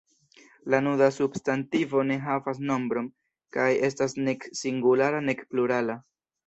[0.73, 3.13] La nuda substantivo ne havas nombron,
[3.59, 6.03] kaj estas nek singulara nek plurala.